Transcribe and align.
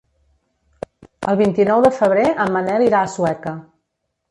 El 1.33 1.37
vint-i-nou 1.43 1.85
de 1.87 1.93
febrer 1.99 2.25
en 2.47 2.57
Manel 2.57 2.89
irà 2.89 3.05
a 3.05 3.13
Sueca. 3.19 3.57